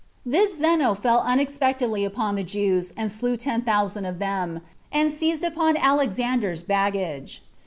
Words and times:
This 0.25 0.57
Zeno 0.57 0.95
fell 0.95 1.19
unexpectedly 1.19 2.03
upon 2.03 2.33
the 2.33 2.41
Jews, 2.41 2.91
and 2.97 3.11
slew 3.11 3.37
ten 3.37 3.61
thousand 3.61 4.05
of 4.05 4.17
them, 4.17 4.61
and 4.91 5.11
seized 5.11 5.43
upon 5.43 5.77
Alexander's 5.77 6.63
baggage. 6.63 7.43